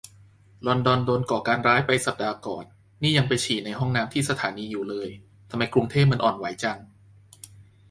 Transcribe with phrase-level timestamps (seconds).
[0.67, 2.65] ลอนดอนโดนก่อการร้ายไปสัปดาห์ก่อน
[3.01, 5.09] นี่ยังไปฉี่ในห้องน้ำที่สถานีอยู่เลย
[5.49, 6.77] ทำไมกรุงเทพมันอ่อนไหวจัง